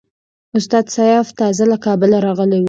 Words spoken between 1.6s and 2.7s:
له کابله راغلی وو.